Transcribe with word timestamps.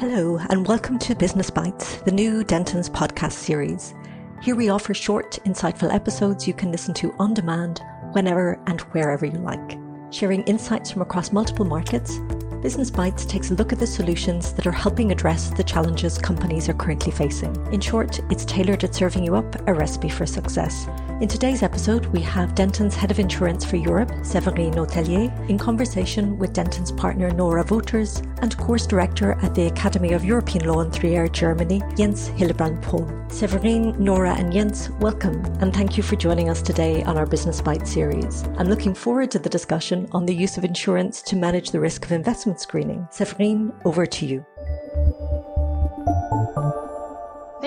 Hello, 0.00 0.38
and 0.48 0.64
welcome 0.68 0.96
to 1.00 1.14
Business 1.16 1.50
Bites, 1.50 1.96
the 2.02 2.12
new 2.12 2.44
Dentons 2.44 2.88
podcast 2.88 3.32
series. 3.32 3.96
Here 4.40 4.54
we 4.54 4.68
offer 4.68 4.94
short, 4.94 5.40
insightful 5.44 5.92
episodes 5.92 6.46
you 6.46 6.54
can 6.54 6.70
listen 6.70 6.94
to 6.94 7.12
on 7.18 7.34
demand 7.34 7.82
whenever 8.12 8.60
and 8.68 8.80
wherever 8.92 9.26
you 9.26 9.38
like. 9.38 9.76
Sharing 10.12 10.44
insights 10.44 10.92
from 10.92 11.02
across 11.02 11.32
multiple 11.32 11.64
markets, 11.64 12.20
Business 12.62 12.92
Bites 12.92 13.26
takes 13.26 13.50
a 13.50 13.54
look 13.54 13.72
at 13.72 13.80
the 13.80 13.88
solutions 13.88 14.52
that 14.52 14.68
are 14.68 14.72
helping 14.72 15.10
address 15.10 15.50
the 15.50 15.64
challenges 15.64 16.16
companies 16.16 16.68
are 16.68 16.74
currently 16.74 17.10
facing. 17.10 17.56
In 17.72 17.80
short, 17.80 18.20
it's 18.30 18.44
tailored 18.44 18.84
at 18.84 18.94
serving 18.94 19.24
you 19.24 19.34
up 19.34 19.68
a 19.68 19.74
recipe 19.74 20.10
for 20.10 20.26
success. 20.26 20.86
In 21.20 21.26
today's 21.26 21.64
episode, 21.64 22.06
we 22.06 22.20
have 22.20 22.54
Dentons 22.54 22.94
Head 22.94 23.10
of 23.10 23.18
Insurance 23.18 23.64
for 23.64 23.74
Europe, 23.74 24.10
Séverine 24.20 24.72
Hotelier, 24.76 25.50
in 25.50 25.58
conversation 25.58 26.38
with 26.38 26.52
Dentons 26.52 26.96
partner 26.96 27.28
Nora 27.32 27.64
Wouters 27.64 28.24
and 28.40 28.56
Course 28.56 28.86
Director 28.86 29.32
at 29.42 29.52
the 29.52 29.66
Academy 29.66 30.12
of 30.12 30.24
European 30.24 30.68
Law 30.68 30.78
and 30.78 30.94
in 30.94 31.00
Trier, 31.00 31.26
Germany, 31.26 31.82
Jens 31.96 32.28
Hillebrand 32.28 32.80
Pohl. 32.82 33.04
Séverine, 33.26 33.98
Nora, 33.98 34.34
and 34.34 34.52
Jens, 34.52 34.90
welcome, 35.00 35.44
and 35.60 35.74
thank 35.74 35.96
you 35.96 36.04
for 36.04 36.14
joining 36.14 36.50
us 36.50 36.62
today 36.62 37.02
on 37.02 37.18
our 37.18 37.26
Business 37.26 37.60
Bites 37.60 37.90
series. 37.92 38.44
I'm 38.56 38.68
looking 38.68 38.94
forward 38.94 39.32
to 39.32 39.40
the 39.40 39.48
discussion 39.48 40.06
on 40.12 40.24
the 40.24 40.34
use 40.34 40.56
of 40.56 40.64
insurance 40.64 41.20
to 41.22 41.34
manage 41.34 41.72
the 41.72 41.80
risk 41.80 42.04
of 42.04 42.12
investment 42.12 42.60
screening. 42.60 43.08
Séverine, 43.10 43.74
over 43.84 44.06
to 44.06 44.24
you. 44.24 44.46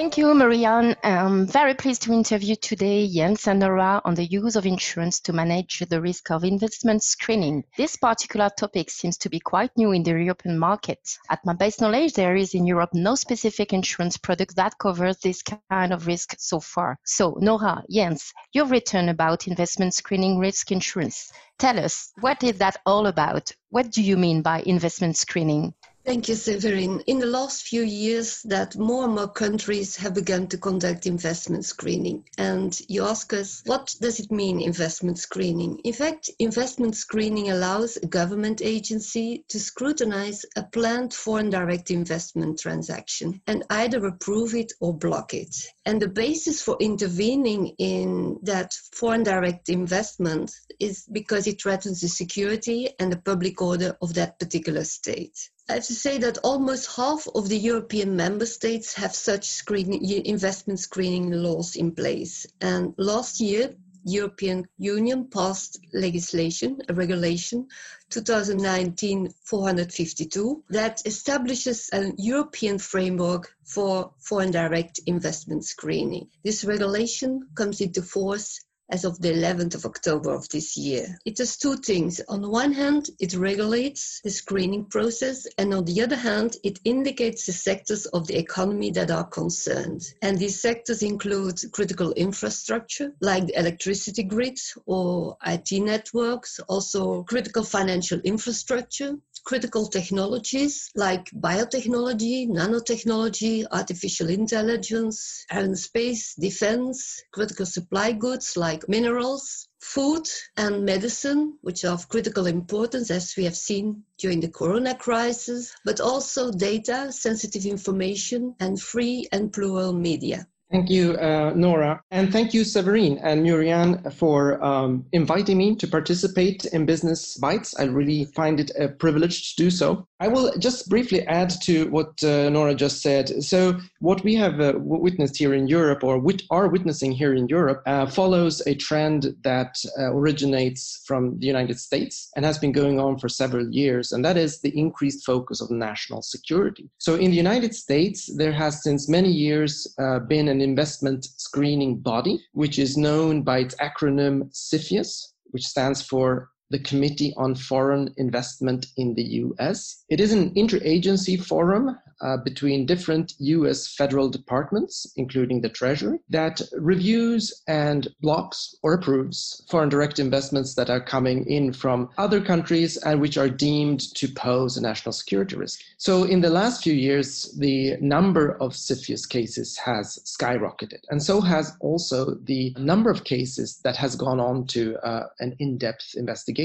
Thank 0.02 0.18
you, 0.18 0.34
Marianne. 0.34 0.96
I'm 1.04 1.46
very 1.46 1.76
pleased 1.76 2.02
to 2.02 2.12
interview 2.12 2.56
today 2.56 3.08
Jens 3.08 3.46
and 3.46 3.60
Nora 3.60 4.02
on 4.04 4.16
the 4.16 4.26
use 4.26 4.56
of 4.56 4.66
insurance 4.66 5.20
to 5.20 5.32
manage 5.32 5.78
the 5.78 6.02
risk 6.02 6.32
of 6.32 6.44
investment 6.44 7.04
screening. 7.04 7.66
This 7.78 7.98
particular 7.98 8.50
topic 8.50 8.90
seems 8.90 9.16
to 9.20 9.30
be 9.30 9.40
quite 9.40 9.70
new 9.78 9.92
in 9.92 10.02
the 10.02 10.14
European 10.14 10.58
market. 10.58 10.98
At 11.30 11.46
my 11.46 11.54
best 11.54 11.82
knowledge, 11.82 12.14
there 12.14 12.36
is 12.36 12.56
in 12.56 12.66
Europe 12.66 12.90
no 12.96 13.14
specific 13.14 13.74
insurance 13.74 14.18
product 14.18 14.56
that 14.56 14.80
covers 14.80 15.18
this 15.18 15.44
kind 15.70 15.94
of 15.94 16.08
risk 16.08 16.34
so 16.40 16.60
far. 16.60 16.98
So, 17.06 17.38
Nora, 17.40 17.84
Jens, 17.88 18.34
you've 18.54 18.72
written 18.72 19.10
about 19.10 19.48
investment 19.48 19.94
screening 19.94 20.40
risk 20.40 20.72
insurance. 20.72 21.32
Tell 21.60 21.78
us, 21.78 22.12
what 22.22 22.44
is 22.44 22.58
that 22.58 22.78
all 22.88 23.06
about? 23.06 23.52
What 23.70 23.92
do 23.92 24.02
you 24.02 24.18
mean 24.18 24.42
by 24.42 24.64
investment 24.66 25.16
screening? 25.16 25.76
Thank 26.04 26.30
you, 26.30 26.36
Severin. 26.36 27.02
In 27.02 27.20
the 27.20 27.28
last 27.28 27.62
few 27.62 27.84
years, 27.84 28.42
that 28.46 28.76
more 28.76 29.04
and 29.04 29.14
more 29.14 29.28
countries 29.28 29.96
have 29.98 30.16
begun 30.16 30.48
to 30.48 30.58
conduct 30.58 31.06
investment 31.06 31.64
screening. 31.64 32.28
And 32.40 32.78
you 32.90 33.06
ask 33.06 33.32
us, 33.34 33.62
what 33.68 33.94
does 34.02 34.20
it 34.20 34.32
mean, 34.32 34.62
investment 34.62 35.20
screening? 35.20 35.78
In 35.84 35.94
fact, 35.94 36.32
investment 36.40 36.96
screening 36.96 37.52
allows 37.52 37.98
a 37.98 38.08
government 38.08 38.64
agency 38.64 39.46
to 39.50 39.60
scrutinize 39.60 40.44
a 40.56 40.64
planned 40.64 41.14
foreign 41.14 41.52
direct 41.52 41.92
investment 41.92 42.60
transaction 42.60 43.40
and 43.46 43.64
either 43.70 44.04
approve 44.08 44.56
it 44.56 44.74
or 44.80 44.98
block 44.98 45.36
it. 45.36 45.56
And 45.86 46.02
the 46.02 46.10
basis 46.10 46.64
for 46.64 46.78
intervening 46.80 47.76
in 47.78 48.40
that 48.42 48.74
foreign 48.92 49.22
direct 49.22 49.70
investment 49.70 50.52
is 50.80 51.06
because 51.12 51.46
it 51.46 51.62
threatens 51.62 52.02
the 52.02 52.08
security 52.08 52.90
and 53.00 53.12
the 53.12 53.22
public 53.22 53.62
order 53.62 53.96
of 54.02 54.16
that 54.16 54.40
particular 54.40 54.84
state. 54.84 55.38
I 55.72 55.76
have 55.76 55.86
to 55.86 55.96
say 55.96 56.18
that 56.18 56.38
almost 56.40 56.98
half 56.98 57.26
of 57.34 57.48
the 57.48 57.58
European 57.58 58.18
member 58.18 58.46
states 58.46 58.94
have 58.96 59.16
such 59.16 59.48
screening, 59.48 60.04
investment 60.26 60.82
screening 60.82 61.32
laws 61.32 61.78
in 61.78 61.96
place. 61.96 62.46
And 62.60 62.94
last 62.98 63.40
year, 63.40 63.70
the 64.04 64.12
European 64.12 64.68
Union 64.78 65.30
passed 65.30 65.80
legislation, 65.94 66.82
a 66.90 66.94
regulation, 66.94 67.70
2019-452, 68.10 70.62
that 70.72 71.02
establishes 71.06 71.90
a 71.94 72.12
European 72.18 72.78
framework 72.78 73.56
for 73.64 74.14
foreign 74.20 74.52
direct 74.52 75.00
investment 75.06 75.64
screening. 75.64 76.28
This 76.44 76.66
regulation 76.66 77.48
comes 77.56 77.80
into 77.80 78.02
force 78.02 78.60
as 78.92 79.06
of 79.06 79.20
the 79.22 79.32
11th 79.32 79.76
of 79.76 79.86
October 79.86 80.34
of 80.34 80.48
this 80.50 80.78
year. 80.78 81.18
It 81.26 81.38
does 81.38 81.58
two 81.58 81.78
things. 81.78 82.22
On 82.28 82.52
one 82.52 82.74
hand, 82.74 83.10
it 83.20 83.34
regulates 83.34 84.22
the 84.24 84.30
screening 84.30 84.86
process, 84.86 85.48
and 85.58 85.74
on 85.74 85.86
the 85.86 86.02
other 86.02 86.16
hand, 86.16 86.58
it 86.64 86.80
indicates 86.84 87.46
the 87.46 87.54
sectors 87.54 88.06
of 88.08 88.28
the 88.28 88.38
economy 88.38 88.92
that 88.92 89.12
are 89.12 89.26
concerned. 89.26 90.02
And 90.22 90.38
these 90.38 90.62
sectors 90.62 91.04
include 91.04 91.60
critical 91.72 92.12
infrastructure, 92.14 93.14
like 93.22 93.48
the 93.48 93.60
electricity 93.60 94.24
grid 94.24 94.60
or 94.86 95.38
IT 95.46 95.72
networks, 95.72 96.60
also 96.68 97.24
critical 97.24 97.64
financial 97.64 98.20
infrastructure, 98.22 99.18
critical 99.44 99.88
technologies 99.88 100.92
like 100.96 101.26
biotechnology, 101.32 102.48
nanotechnology, 102.48 103.66
artificial 103.72 104.30
intelligence, 104.30 105.46
aerospace, 105.52 106.40
defense, 106.40 107.24
critical 107.32 107.66
supply 107.66 108.12
goods 108.12 108.56
like 108.56 108.81
minerals, 108.88 109.68
food 109.80 110.28
and 110.58 110.86
medicine, 110.86 111.58
which 111.62 111.84
are 111.84 111.94
of 111.94 112.10
critical 112.10 112.48
importance 112.48 113.12
as 113.12 113.34
we 113.36 113.44
have 113.44 113.56
seen 113.56 114.04
during 114.18 114.40
the 114.40 114.50
corona 114.50 114.96
crisis, 114.96 115.74
but 115.86 116.00
also 116.00 116.52
data, 116.52 117.12
sensitive 117.12 117.66
information, 117.66 118.56
and 118.60 118.82
free 118.82 119.28
and 119.32 119.52
plural 119.52 119.94
media. 119.94 120.48
Thank 120.72 120.90
you, 120.90 121.18
uh, 121.18 121.52
Nora. 121.54 122.02
And 122.12 122.32
thank 122.32 122.54
you, 122.54 122.62
Séverine 122.62 123.20
and 123.22 123.44
Marianne, 123.44 124.10
for 124.12 124.64
um, 124.64 125.06
inviting 125.12 125.58
me 125.58 125.76
to 125.76 125.86
participate 125.86 126.64
in 126.66 126.86
Business 126.86 127.36
Bites. 127.36 127.78
I 127.78 127.84
really 127.84 128.24
find 128.36 128.58
it 128.58 128.72
a 128.80 128.88
privilege 128.88 129.56
to 129.56 129.64
do 129.64 129.70
so. 129.70 130.08
I 130.22 130.30
will 130.30 130.54
just 130.60 130.88
briefly 130.88 131.24
add 131.28 131.50
to 131.64 131.90
what 131.90 132.24
uh, 132.24 132.50
Nora 132.50 132.76
just 132.76 133.02
said. 133.02 133.44
So, 133.44 133.80
what 134.00 134.24
we 134.24 134.36
have 134.36 134.62
uh, 134.62 134.74
witnessed 134.78 135.36
here 135.36 135.54
in 135.54 135.68
Europe, 135.68 136.04
or 136.04 136.24
are 136.52 136.68
witnessing 136.68 137.12
here 137.12 137.34
in 137.34 137.48
Europe, 137.50 137.82
uh, 137.86 138.06
follows 138.06 138.62
a 138.66 138.76
trend 138.76 139.36
that 139.44 139.76
uh, 139.98 140.14
originates 140.14 141.04
from 141.06 141.38
the 141.40 141.48
United 141.48 141.80
States 141.80 142.30
and 142.36 142.46
has 142.46 142.60
been 142.60 142.72
going 142.72 143.00
on 143.00 143.18
for 143.18 143.28
several 143.28 143.68
years, 143.72 144.12
and 144.12 144.24
that 144.24 144.38
is 144.38 144.62
the 144.62 144.78
increased 144.78 145.26
focus 145.26 145.60
of 145.60 145.72
national 145.72 146.22
security. 146.22 146.88
So, 147.00 147.16
in 147.16 147.32
the 147.32 147.38
United 147.38 147.76
States, 147.76 148.30
there 148.38 148.54
has 148.54 148.84
since 148.84 149.10
many 149.10 149.32
years 149.32 149.92
uh, 150.00 150.20
been 150.20 150.48
an 150.48 150.61
investment 150.62 151.26
screening 151.26 151.98
body, 152.00 152.44
which 152.54 152.80
is 152.80 152.98
known 152.98 153.42
by 153.42 153.60
its 153.60 153.76
acronym 153.76 154.52
CFIUS, 154.52 155.34
which 155.52 155.66
stands 155.66 156.02
for 156.02 156.50
the 156.72 156.80
Committee 156.80 157.34
on 157.38 157.56
Foreign 157.56 158.14
Investment 158.18 158.88
in 158.98 159.14
the 159.16 159.24
US. 159.24 160.04
It 160.10 160.20
is 160.20 160.32
an 160.32 160.54
interagency 160.56 161.40
forum 161.40 161.98
uh, 162.22 162.38
between 162.38 162.86
different 162.86 163.34
US 163.40 163.96
federal 163.96 164.30
departments, 164.30 165.12
including 165.16 165.62
the 165.62 165.70
Treasury, 165.70 166.20
that 166.30 166.62
reviews 166.78 167.64
and 167.68 168.08
blocks 168.22 168.76
or 168.84 168.94
approves 168.94 169.66
foreign 169.70 169.90
direct 169.90 170.20
investments 170.20 170.76
that 170.76 170.90
are 170.90 171.02
coming 171.02 171.46
in 171.48 171.74
from 171.74 172.10
other 172.18 172.40
countries 172.40 172.98
and 172.98 173.20
which 173.20 173.38
are 173.38 173.50
deemed 173.50 174.02
to 174.16 174.28
pose 174.28 174.78
a 174.78 174.82
national 174.82 175.14
security 175.14 175.56
risk. 175.56 175.80
So, 175.98 176.24
in 176.24 176.42
the 176.42 176.50
last 176.50 176.84
few 176.84 176.94
years, 176.94 177.56
the 177.58 177.98
number 178.00 178.56
of 178.62 178.74
CFIUS 178.74 179.28
cases 179.28 179.78
has 179.78 180.20
skyrocketed, 180.26 181.02
and 181.10 181.22
so 181.22 181.42
has 181.42 181.76
also 181.80 182.36
the 182.44 182.76
number 182.78 183.10
of 183.10 183.24
cases 183.24 183.80
that 183.84 183.98
has 183.98 184.16
gone 184.16 184.40
on 184.40 184.68
to 184.68 184.96
uh, 184.98 185.28
an 185.40 185.56
in 185.60 185.78
depth 185.78 186.14
investigation. 186.16 186.61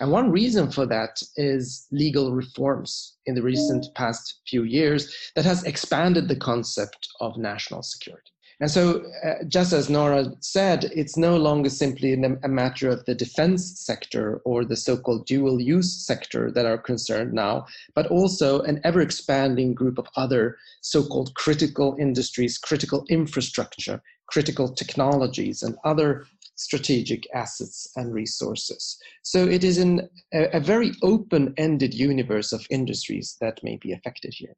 And 0.00 0.10
one 0.10 0.30
reason 0.30 0.70
for 0.70 0.86
that 0.86 1.22
is 1.36 1.86
legal 1.92 2.32
reforms 2.32 3.14
in 3.26 3.34
the 3.34 3.42
recent 3.42 3.86
past 3.94 4.40
few 4.48 4.64
years 4.64 5.14
that 5.36 5.44
has 5.44 5.62
expanded 5.64 6.28
the 6.28 6.36
concept 6.36 7.08
of 7.20 7.36
national 7.36 7.82
security. 7.82 8.30
And 8.60 8.70
so, 8.70 9.04
uh, 9.24 9.44
just 9.48 9.72
as 9.72 9.90
Nora 9.90 10.32
said, 10.40 10.84
it's 10.94 11.16
no 11.16 11.36
longer 11.36 11.68
simply 11.68 12.12
a 12.12 12.48
matter 12.48 12.88
of 12.88 13.04
the 13.04 13.14
defense 13.14 13.80
sector 13.80 14.40
or 14.44 14.64
the 14.64 14.76
so 14.76 14.96
called 14.96 15.26
dual 15.26 15.60
use 15.60 16.06
sector 16.06 16.52
that 16.52 16.64
are 16.64 16.78
concerned 16.78 17.32
now, 17.32 17.66
but 17.94 18.06
also 18.06 18.60
an 18.62 18.80
ever 18.84 19.00
expanding 19.00 19.74
group 19.74 19.98
of 19.98 20.06
other 20.16 20.56
so 20.82 21.02
called 21.02 21.34
critical 21.34 21.96
industries, 21.98 22.56
critical 22.56 23.04
infrastructure, 23.08 24.00
critical 24.28 24.72
technologies, 24.72 25.62
and 25.62 25.76
other 25.84 26.24
strategic 26.56 27.26
assets 27.34 27.88
and 27.96 28.12
resources. 28.12 28.98
So 29.22 29.46
it 29.46 29.64
is 29.64 29.78
in 29.78 30.08
a, 30.32 30.56
a 30.56 30.60
very 30.60 30.92
open 31.02 31.54
ended 31.56 31.94
universe 31.94 32.52
of 32.52 32.66
industries 32.70 33.36
that 33.40 33.62
may 33.62 33.76
be 33.76 33.92
affected 33.92 34.34
here. 34.36 34.54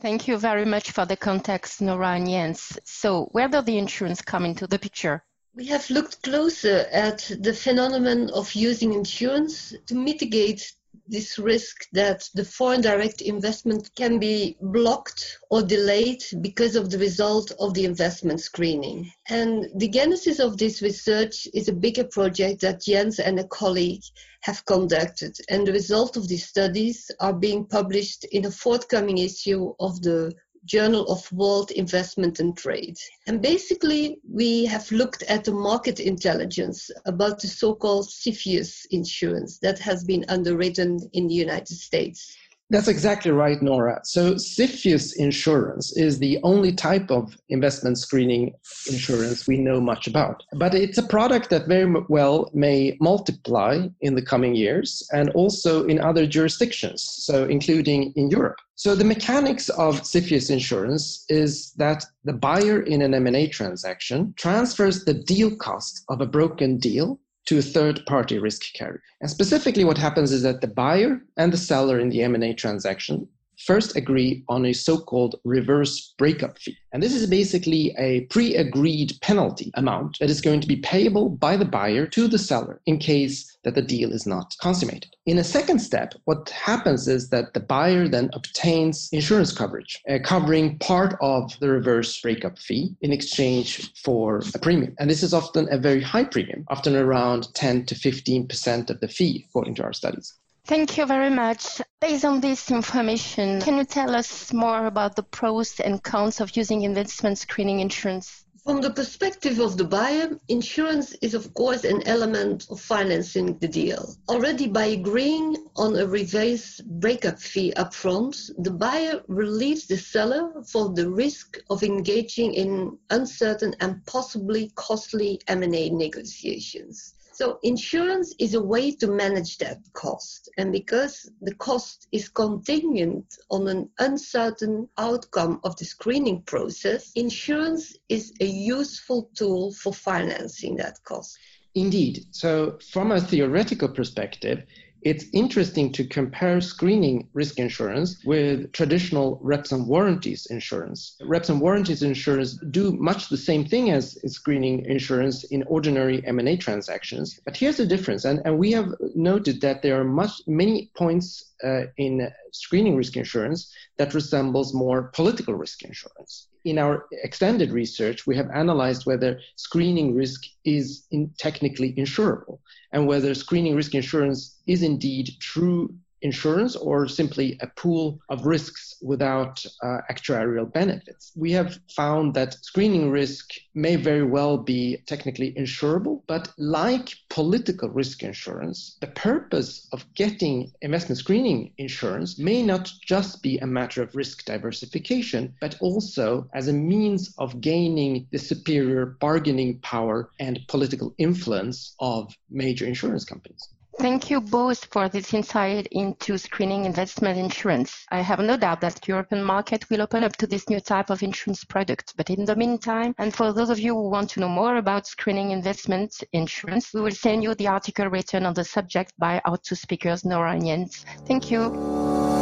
Thank 0.00 0.28
you 0.28 0.36
very 0.36 0.66
much 0.66 0.90
for 0.90 1.06
the 1.06 1.16
context, 1.16 1.80
Nora 1.80 2.16
and 2.16 2.28
Jens. 2.28 2.78
So, 2.84 3.28
where 3.32 3.48
does 3.48 3.64
the 3.64 3.78
insurance 3.78 4.20
come 4.20 4.44
into 4.44 4.66
the 4.66 4.78
picture? 4.78 5.24
We 5.54 5.64
have 5.66 5.88
looked 5.88 6.22
closer 6.22 6.86
at 6.92 7.32
the 7.40 7.54
phenomenon 7.54 8.28
of 8.34 8.54
using 8.54 8.92
insurance 8.92 9.74
to 9.86 9.94
mitigate 9.94 10.70
this 11.08 11.38
risk 11.38 11.86
that 11.92 12.28
the 12.34 12.44
foreign 12.44 12.80
direct 12.80 13.20
investment 13.20 13.90
can 13.96 14.18
be 14.18 14.56
blocked 14.60 15.38
or 15.50 15.62
delayed 15.62 16.22
because 16.40 16.76
of 16.76 16.90
the 16.90 16.98
result 16.98 17.52
of 17.60 17.74
the 17.74 17.84
investment 17.84 18.40
screening. 18.40 19.10
And 19.28 19.66
the 19.76 19.88
genesis 19.88 20.38
of 20.38 20.56
this 20.56 20.82
research 20.82 21.46
is 21.54 21.68
a 21.68 21.72
bigger 21.72 22.04
project 22.04 22.60
that 22.62 22.82
Jens 22.82 23.18
and 23.18 23.38
a 23.38 23.48
colleague 23.48 24.02
have 24.42 24.64
conducted. 24.64 25.36
And 25.48 25.66
the 25.66 25.72
result 25.72 26.16
of 26.16 26.28
these 26.28 26.46
studies 26.46 27.10
are 27.20 27.32
being 27.32 27.66
published 27.66 28.24
in 28.32 28.46
a 28.46 28.50
forthcoming 28.50 29.18
issue 29.18 29.74
of 29.80 30.00
the 30.02 30.32
Journal 30.66 31.06
of 31.06 31.30
World 31.32 31.70
Investment 31.70 32.40
and 32.40 32.56
Trade. 32.56 32.96
And 33.26 33.40
basically, 33.40 34.18
we 34.28 34.66
have 34.66 34.90
looked 34.92 35.22
at 35.22 35.44
the 35.44 35.52
market 35.52 36.00
intelligence 36.00 36.90
about 37.06 37.40
the 37.40 37.48
so 37.48 37.74
called 37.74 38.08
CFIUS 38.08 38.86
insurance 38.90 39.58
that 39.60 39.78
has 39.78 40.04
been 40.04 40.24
underwritten 40.28 40.98
in 41.12 41.28
the 41.28 41.34
United 41.34 41.76
States. 41.76 42.36
That's 42.68 42.88
exactly 42.88 43.30
right, 43.30 43.62
Nora. 43.62 44.00
So, 44.02 44.34
CFIUS 44.34 45.14
insurance 45.16 45.96
is 45.96 46.18
the 46.18 46.40
only 46.42 46.72
type 46.72 47.12
of 47.12 47.38
investment 47.48 47.96
screening 47.96 48.54
insurance 48.90 49.46
we 49.46 49.58
know 49.58 49.80
much 49.80 50.08
about. 50.08 50.42
But 50.52 50.74
it's 50.74 50.98
a 50.98 51.04
product 51.04 51.48
that 51.50 51.68
very 51.68 51.88
well 52.08 52.50
may 52.52 52.96
multiply 53.00 53.86
in 54.00 54.16
the 54.16 54.22
coming 54.22 54.56
years 54.56 55.06
and 55.12 55.30
also 55.30 55.84
in 55.86 56.00
other 56.00 56.26
jurisdictions, 56.26 57.02
so 57.02 57.44
including 57.44 58.12
in 58.16 58.30
Europe. 58.30 58.58
So, 58.74 58.96
the 58.96 59.04
mechanics 59.04 59.68
of 59.68 60.00
CFIUS 60.02 60.50
insurance 60.50 61.24
is 61.28 61.72
that 61.74 62.04
the 62.24 62.32
buyer 62.32 62.82
in 62.82 63.00
an 63.00 63.14
M&A 63.14 63.46
transaction 63.46 64.34
transfers 64.36 65.04
the 65.04 65.14
deal 65.14 65.54
cost 65.54 66.04
of 66.08 66.20
a 66.20 66.26
broken 66.26 66.78
deal 66.78 67.20
to 67.46 67.58
a 67.58 67.62
third 67.62 68.04
party 68.06 68.38
risk 68.38 68.72
carrier. 68.74 69.02
And 69.20 69.30
specifically 69.30 69.84
what 69.84 69.98
happens 69.98 70.32
is 70.32 70.42
that 70.42 70.60
the 70.60 70.66
buyer 70.66 71.20
and 71.36 71.52
the 71.52 71.56
seller 71.56 71.98
in 71.98 72.10
the 72.10 72.22
M&A 72.22 72.54
transaction 72.54 73.28
first 73.58 73.96
agree 73.96 74.44
on 74.48 74.66
a 74.66 74.72
so-called 74.72 75.36
reverse 75.44 76.14
breakup 76.18 76.58
fee. 76.58 76.76
And 76.92 77.02
this 77.02 77.14
is 77.14 77.26
basically 77.26 77.94
a 77.98 78.22
pre-agreed 78.30 79.12
penalty 79.20 79.70
amount 79.74 80.18
that 80.20 80.30
is 80.30 80.40
going 80.40 80.60
to 80.60 80.68
be 80.68 80.76
payable 80.76 81.28
by 81.28 81.56
the 81.56 81.64
buyer 81.64 82.06
to 82.06 82.28
the 82.28 82.38
seller 82.38 82.80
in 82.86 82.98
case 82.98 83.56
that 83.64 83.74
the 83.74 83.82
deal 83.82 84.12
is 84.12 84.26
not 84.26 84.54
consummated. 84.60 85.14
In 85.26 85.38
a 85.38 85.44
second 85.44 85.80
step, 85.80 86.14
what 86.24 86.48
happens 86.50 87.08
is 87.08 87.30
that 87.30 87.52
the 87.52 87.60
buyer 87.60 88.08
then 88.08 88.30
obtains 88.32 89.08
insurance 89.12 89.52
coverage, 89.52 90.00
uh, 90.08 90.18
covering 90.22 90.78
part 90.78 91.16
of 91.20 91.58
the 91.58 91.68
reverse 91.68 92.20
breakup 92.20 92.58
fee 92.58 92.94
in 93.00 93.12
exchange 93.12 93.92
for 94.00 94.40
a 94.54 94.58
premium. 94.58 94.94
And 94.98 95.10
this 95.10 95.22
is 95.22 95.34
often 95.34 95.66
a 95.70 95.78
very 95.78 96.00
high 96.00 96.24
premium, 96.24 96.64
often 96.68 96.94
around 96.94 97.52
10 97.54 97.86
to 97.86 97.94
15% 97.94 98.90
of 98.90 99.00
the 99.00 99.08
fee, 99.08 99.44
according 99.48 99.74
to 99.76 99.82
our 99.82 99.92
studies. 99.92 100.34
Thank 100.66 100.96
you 100.96 101.06
very 101.06 101.30
much. 101.30 101.80
Based 102.00 102.24
on 102.24 102.40
this 102.40 102.72
information, 102.72 103.60
can 103.60 103.76
you 103.76 103.84
tell 103.84 104.16
us 104.16 104.52
more 104.52 104.86
about 104.86 105.14
the 105.14 105.22
pros 105.22 105.78
and 105.78 106.02
cons 106.02 106.40
of 106.40 106.56
using 106.56 106.82
investment 106.82 107.38
screening 107.38 107.78
insurance? 107.78 108.44
From 108.64 108.80
the 108.80 108.90
perspective 108.90 109.60
of 109.60 109.76
the 109.76 109.84
buyer, 109.84 110.40
insurance 110.48 111.12
is 111.22 111.34
of 111.34 111.54
course 111.54 111.84
an 111.84 112.02
element 112.08 112.66
of 112.68 112.80
financing 112.80 113.56
the 113.58 113.68
deal. 113.68 114.16
Already 114.28 114.66
by 114.66 114.86
agreeing 114.86 115.56
on 115.76 115.94
a 115.94 116.04
reverse 116.04 116.80
breakup 116.80 117.38
fee 117.38 117.72
upfront, 117.76 118.50
the 118.58 118.72
buyer 118.72 119.22
relieves 119.28 119.86
the 119.86 119.96
seller 119.96 120.64
for 120.64 120.92
the 120.92 121.08
risk 121.08 121.58
of 121.70 121.84
engaging 121.84 122.54
in 122.54 122.98
uncertain 123.10 123.76
and 123.78 124.04
possibly 124.04 124.72
costly 124.74 125.40
M&A 125.46 125.90
negotiations. 125.90 127.14
So 127.36 127.58
insurance 127.62 128.34
is 128.38 128.54
a 128.54 128.62
way 128.62 128.92
to 128.92 129.08
manage 129.08 129.58
that 129.58 129.80
cost. 129.92 130.48
And 130.56 130.72
because 130.72 131.30
the 131.42 131.54
cost 131.56 132.08
is 132.10 132.30
contingent 132.30 133.26
on 133.50 133.68
an 133.68 133.90
uncertain 133.98 134.88
outcome 134.96 135.60
of 135.62 135.76
the 135.76 135.84
screening 135.84 136.40
process, 136.44 137.12
insurance 137.14 137.94
is 138.08 138.32
a 138.40 138.46
useful 138.46 139.28
tool 139.34 139.74
for 139.74 139.92
financing 139.92 140.76
that 140.76 140.96
cost. 141.04 141.36
Indeed. 141.74 142.24
So 142.30 142.78
from 142.90 143.12
a 143.12 143.20
theoretical 143.20 143.90
perspective, 143.90 144.62
it's 145.02 145.26
interesting 145.32 145.92
to 145.92 146.04
compare 146.04 146.60
screening 146.60 147.28
risk 147.32 147.58
insurance 147.58 148.22
with 148.24 148.72
traditional 148.72 149.38
reps 149.42 149.72
and 149.72 149.86
warranties 149.86 150.46
insurance. 150.46 151.16
Reps 151.22 151.48
and 151.48 151.60
warranties 151.60 152.02
insurance 152.02 152.58
do 152.70 152.92
much 152.92 153.28
the 153.28 153.36
same 153.36 153.64
thing 153.64 153.90
as 153.90 154.18
screening 154.32 154.84
insurance 154.86 155.44
in 155.44 155.62
ordinary 155.64 156.26
M&A 156.26 156.56
transactions. 156.56 157.40
But 157.44 157.56
here's 157.56 157.76
the 157.76 157.86
difference, 157.86 158.24
and, 158.24 158.40
and 158.44 158.58
we 158.58 158.72
have 158.72 158.94
noted 159.14 159.60
that 159.60 159.82
there 159.82 160.00
are 160.00 160.04
much 160.04 160.32
many 160.46 160.90
points 160.96 161.52
uh, 161.62 161.84
in 161.96 162.28
screening 162.52 162.96
risk 162.96 163.16
insurance 163.16 163.72
that 163.98 164.14
resembles 164.14 164.74
more 164.74 165.04
political 165.14 165.54
risk 165.54 165.82
insurance. 165.82 166.48
In 166.66 166.78
our 166.78 167.06
extended 167.22 167.70
research, 167.70 168.26
we 168.26 168.34
have 168.34 168.50
analyzed 168.50 169.06
whether 169.06 169.38
screening 169.54 170.16
risk 170.16 170.42
is 170.64 171.06
in 171.12 171.30
technically 171.38 171.92
insurable 171.94 172.58
and 172.90 173.06
whether 173.06 173.34
screening 173.34 173.76
risk 173.76 173.94
insurance 173.94 174.58
is 174.66 174.82
indeed 174.82 175.30
true 175.38 175.94
insurance 176.22 176.76
or 176.76 177.06
simply 177.08 177.58
a 177.60 177.66
pool 177.68 178.18
of 178.28 178.46
risks 178.46 178.96
without 179.02 179.64
uh, 179.82 179.98
actuarial 180.10 180.70
benefits. 180.72 181.32
We 181.36 181.52
have 181.52 181.78
found 181.94 182.34
that 182.34 182.54
screening 182.62 183.10
risk 183.10 183.50
may 183.74 183.96
very 183.96 184.22
well 184.22 184.56
be 184.56 184.98
technically 185.06 185.52
insurable, 185.52 186.22
but 186.26 186.52
like 186.58 187.14
political 187.28 187.88
risk 187.90 188.22
insurance, 188.22 188.96
the 189.00 189.08
purpose 189.08 189.88
of 189.92 190.04
getting 190.14 190.72
investment 190.82 191.18
screening 191.18 191.72
insurance 191.78 192.38
may 192.38 192.62
not 192.62 192.90
just 193.02 193.42
be 193.42 193.58
a 193.58 193.66
matter 193.66 194.02
of 194.02 194.16
risk 194.16 194.44
diversification, 194.44 195.54
but 195.60 195.76
also 195.80 196.48
as 196.54 196.68
a 196.68 196.72
means 196.72 197.34
of 197.38 197.60
gaining 197.60 198.26
the 198.30 198.38
superior 198.38 199.06
bargaining 199.20 199.78
power 199.80 200.30
and 200.40 200.60
political 200.68 201.14
influence 201.18 201.94
of 202.00 202.34
major 202.50 202.86
insurance 202.86 203.24
companies. 203.24 203.68
Thank 203.98 204.30
you 204.30 204.42
both 204.42 204.84
for 204.92 205.08
this 205.08 205.32
insight 205.32 205.88
into 205.90 206.36
screening 206.36 206.84
investment 206.84 207.38
insurance. 207.38 208.04
I 208.10 208.20
have 208.20 208.40
no 208.40 208.56
doubt 208.56 208.82
that 208.82 208.96
the 208.96 209.08
European 209.08 209.42
market 209.42 209.88
will 209.88 210.02
open 210.02 210.22
up 210.22 210.36
to 210.36 210.46
this 210.46 210.68
new 210.68 210.80
type 210.80 211.08
of 211.08 211.22
insurance 211.22 211.64
product. 211.64 212.12
But 212.16 212.28
in 212.28 212.44
the 212.44 212.54
meantime, 212.56 213.14
and 213.18 213.34
for 213.34 213.54
those 213.54 213.70
of 213.70 213.78
you 213.78 213.94
who 213.94 214.10
want 214.10 214.28
to 214.30 214.40
know 214.40 214.48
more 214.48 214.76
about 214.76 215.06
screening 215.06 215.50
investment 215.50 216.22
insurance, 216.32 216.92
we 216.92 217.00
will 217.00 217.10
send 217.10 217.42
you 217.42 217.54
the 217.54 217.68
article 217.68 218.08
written 218.08 218.44
on 218.44 218.52
the 218.52 218.64
subject 218.64 219.14
by 219.18 219.40
our 219.46 219.56
two 219.56 219.74
speakers, 219.74 220.24
Nora 220.26 220.52
and 220.52 220.66
Jens. 220.66 221.06
Thank 221.26 221.50
you. 221.50 222.35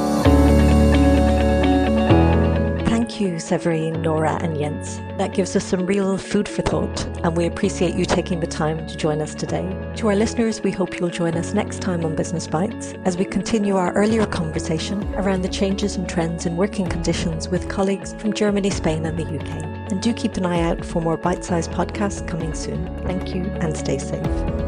Thank 3.14 3.31
you, 3.31 3.38
Severine, 3.38 4.02
Nora, 4.02 4.43
and 4.43 4.58
Jens. 4.58 4.99
That 5.19 5.34
gives 5.34 5.55
us 5.55 5.64
some 5.64 5.87
real 5.87 6.19
food 6.19 6.49
for 6.49 6.62
thought, 6.62 7.06
and 7.22 7.37
we 7.37 7.46
appreciate 7.46 7.94
you 7.94 8.05
taking 8.05 8.40
the 8.40 8.46
time 8.49 8.88
to 8.88 8.96
join 8.96 9.20
us 9.20 9.37
today. 9.37 9.72
To 9.99 10.08
our 10.08 10.16
listeners, 10.16 10.61
we 10.64 10.72
hope 10.72 10.99
you'll 10.99 11.11
join 11.11 11.37
us 11.37 11.55
next 11.55 11.81
time 11.81 12.05
on 12.05 12.16
Business 12.16 12.49
Bites 12.49 12.94
as 13.05 13.16
we 13.16 13.25
continue 13.25 13.76
our 13.76 13.93
earlier 13.93 14.26
conversation 14.26 15.14
around 15.14 15.43
the 15.43 15.49
changes 15.49 15.94
and 15.94 16.08
trends 16.08 16.44
in 16.44 16.56
working 16.56 16.88
conditions 16.88 17.49
with 17.49 17.68
colleagues 17.68 18.14
from 18.14 18.33
Germany, 18.33 18.71
Spain, 18.71 19.06
and 19.06 19.16
the 19.16 19.26
UK. 19.26 19.62
And 19.92 20.02
do 20.02 20.12
keep 20.12 20.37
an 20.37 20.44
eye 20.44 20.62
out 20.62 20.85
for 20.85 21.00
more 21.00 21.16
bite 21.16 21.44
sized 21.44 21.71
podcasts 21.71 22.26
coming 22.26 22.52
soon. 22.52 22.85
Thank 23.04 23.33
you 23.33 23.44
and 23.61 23.76
stay 23.76 23.99
safe. 23.99 24.63